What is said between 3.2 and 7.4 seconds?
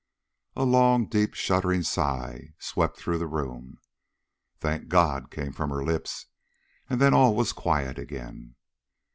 room. "Thank God!" came from her lips, and then all